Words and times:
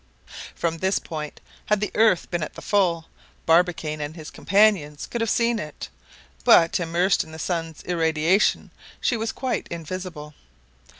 From 0.55 0.79
this 0.79 0.97
point, 0.97 1.39
had 1.67 1.79
the 1.79 1.91
earth 1.93 2.31
been 2.31 2.41
at 2.41 2.55
the 2.55 2.61
full, 2.63 3.05
Barbicane 3.45 4.01
and 4.01 4.15
his 4.15 4.31
companions 4.31 5.05
could 5.05 5.21
have 5.21 5.29
seen 5.29 5.59
it, 5.59 5.89
but 6.43 6.79
immersed 6.79 7.23
in 7.23 7.31
the 7.33 7.37
sun's 7.37 7.83
irradiation 7.83 8.71
she 8.99 9.15
was 9.15 9.31
quite 9.31 9.67
invisible. 9.69 10.33